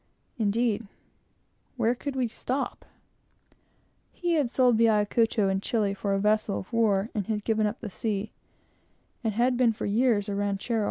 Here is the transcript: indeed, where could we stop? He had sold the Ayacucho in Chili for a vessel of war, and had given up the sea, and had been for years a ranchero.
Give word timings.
indeed, 0.39 0.87
where 1.77 1.93
could 1.93 2.15
we 2.15 2.27
stop? 2.27 2.85
He 4.11 4.33
had 4.33 4.49
sold 4.49 4.79
the 4.79 4.89
Ayacucho 4.89 5.47
in 5.47 5.61
Chili 5.61 5.93
for 5.93 6.15
a 6.15 6.19
vessel 6.19 6.57
of 6.57 6.73
war, 6.73 7.11
and 7.13 7.27
had 7.27 7.43
given 7.43 7.67
up 7.67 7.81
the 7.81 7.89
sea, 7.91 8.31
and 9.23 9.35
had 9.35 9.57
been 9.57 9.73
for 9.73 9.85
years 9.85 10.27
a 10.27 10.33
ranchero. 10.33 10.79